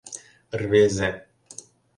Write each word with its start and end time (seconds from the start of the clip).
—Рвезе! 0.59 1.09